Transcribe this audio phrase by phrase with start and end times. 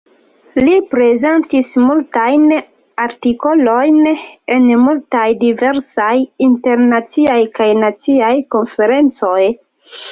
[0.67, 2.47] Li prezentis multajn
[3.05, 4.01] artikolojn
[4.57, 6.11] en multaj diversaj
[6.51, 9.41] internaciaj kaj naciaj konferencoj.